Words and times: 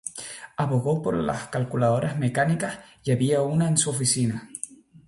Abogó 0.57 1.03
por 1.03 1.13
las 1.13 1.49
calculadoras 1.49 2.17
mecánicas 2.17 2.79
y 3.03 3.11
había 3.11 3.43
una 3.43 3.67
en 3.67 3.77
su 3.77 3.91
oficina. 3.91 4.49